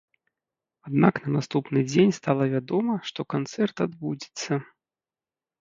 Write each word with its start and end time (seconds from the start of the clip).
Аднак 0.87 1.19
на 1.25 1.29
наступны 1.35 1.83
дзень 1.91 2.13
стала 2.19 2.43
вядома, 2.55 2.97
што 3.11 3.27
канцэрт 3.35 3.75
адбудзецца. 3.89 4.53